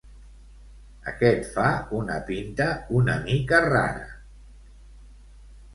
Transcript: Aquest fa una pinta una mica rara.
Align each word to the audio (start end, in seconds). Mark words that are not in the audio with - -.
Aquest 1.11 1.51
fa 1.57 1.67
una 1.99 2.17
pinta 2.31 2.67
una 3.01 3.19
mica 3.29 3.63
rara. 3.69 4.13